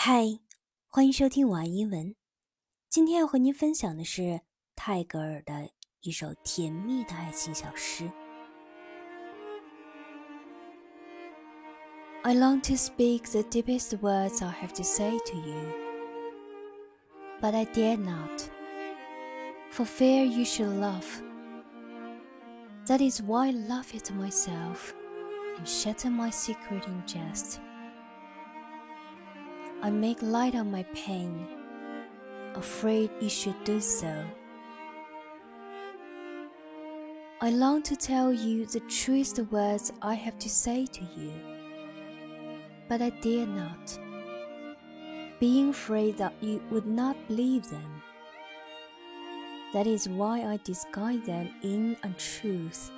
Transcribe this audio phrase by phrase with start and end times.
[0.00, 0.40] 嗨，
[0.86, 2.14] 欢迎收听晚安英文。
[2.88, 4.40] 今天要和您分享的是
[4.74, 5.70] 泰戈尔的
[6.02, 8.10] 一首甜蜜的爱情小诗。
[12.22, 15.72] I long to speak the deepest words I have to say to you,
[17.40, 18.42] but I dare not,
[19.70, 21.20] for fear you should laugh.
[22.86, 24.92] That is why I laugh at myself
[25.56, 27.60] and shatter my secret in jest.
[29.83, 31.47] I make light of my pain,
[32.53, 34.23] afraid you should do so.
[37.41, 41.33] I long to tell you the truest words I have to say to you,
[42.87, 43.97] but I dare not,
[45.39, 48.03] being afraid that you would not believe them.
[49.73, 52.91] That is why I disguise them in untruth,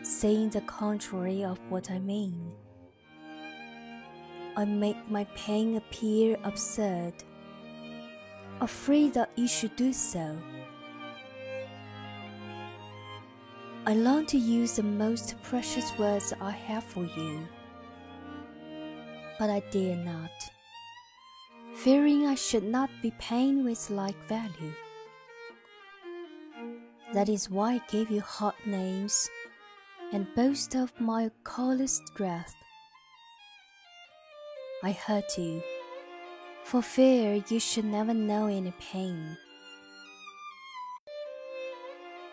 [0.00, 2.54] saying the contrary of what I mean.
[4.58, 7.12] I make my pain appear absurd,
[8.62, 10.38] afraid that you should do so.
[13.84, 17.46] I long to use the most precious words I have for you,
[19.38, 20.32] but I dare not,
[21.74, 24.72] fearing I should not be paid with like value.
[27.12, 29.28] That is why I gave you hot names
[30.14, 32.54] and boast of my coldest breath.
[34.82, 35.62] I hurt you,
[36.64, 39.36] for fear you should never know any pain.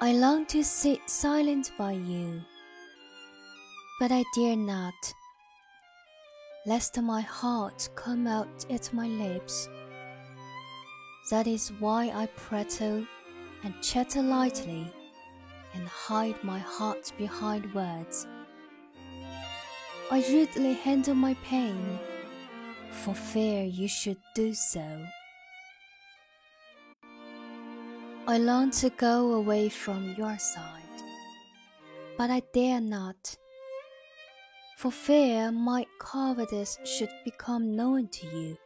[0.00, 2.42] I long to sit silent by you,
[4.00, 5.14] but I dare not,
[6.66, 9.68] lest my heart come out at my lips.
[11.30, 13.06] That is why I prattle
[13.62, 14.92] and chatter lightly
[15.72, 18.26] and hide my heart behind words.
[20.10, 21.98] I rudely handle my pain
[23.04, 25.06] for fear you should do so.
[28.26, 31.02] I long to go away from your side,
[32.16, 33.36] but I dare not,
[34.78, 38.56] for fear my cowardice should become known to you.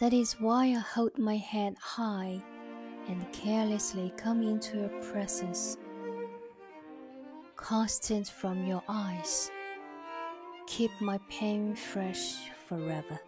[0.00, 2.42] That is why I hold my head high
[3.06, 5.76] and carelessly come into your presence,
[7.54, 9.52] constant from your eyes
[10.72, 13.20] keep my pain fresh forever.